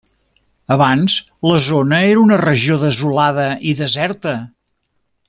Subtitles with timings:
[0.75, 1.17] Abans
[1.49, 4.35] la zona era una regió desolada i deserta.